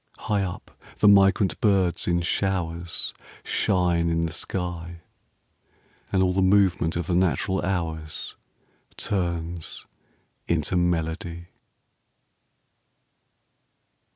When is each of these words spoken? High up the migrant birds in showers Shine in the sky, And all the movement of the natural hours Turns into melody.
High 0.17 0.41
up 0.41 0.71
the 0.97 1.07
migrant 1.07 1.61
birds 1.61 2.07
in 2.07 2.23
showers 2.23 3.13
Shine 3.43 4.09
in 4.09 4.25
the 4.25 4.33
sky, 4.33 5.01
And 6.11 6.23
all 6.23 6.33
the 6.33 6.41
movement 6.41 6.95
of 6.95 7.05
the 7.05 7.13
natural 7.13 7.61
hours 7.61 8.35
Turns 8.97 9.85
into 10.47 10.75
melody. 10.75 11.49